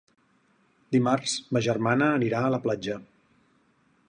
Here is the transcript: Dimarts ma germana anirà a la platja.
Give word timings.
Dimarts 0.95 1.35
ma 1.57 1.63
germana 1.67 2.09
anirà 2.17 2.43
a 2.47 2.51
la 2.57 2.63
platja. 2.65 3.01